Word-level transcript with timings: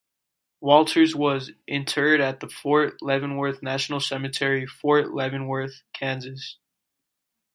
Walters 0.61 1.15
was 1.15 1.51
interred 1.67 2.21
at 2.21 2.39
the 2.39 2.49
Fort 2.49 3.03
Leavenworth 3.03 3.61
National 3.61 3.99
Cemetery, 3.99 4.65
Fort 4.65 5.13
Leavenworth, 5.13 5.83
Kansas. 5.93 6.57